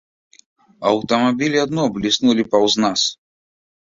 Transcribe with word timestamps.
Аўтамабілі 0.91 1.57
адно 1.65 1.83
бліснулі 1.97 2.45
паўз 2.53 2.73
нас. 2.87 3.01